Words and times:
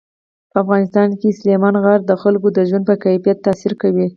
په 0.51 0.57
افغانستان 0.63 1.09
کې 1.19 1.37
سلیمان 1.39 1.75
غر 1.83 1.99
د 2.05 2.11
خلکو 2.21 2.47
د 2.53 2.59
ژوند 2.69 2.83
په 2.89 2.95
کیفیت 3.05 3.37
تاثیر 3.47 3.73
کوي. 3.81 4.07